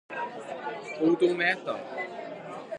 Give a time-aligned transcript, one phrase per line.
[1.09, 1.77] odometer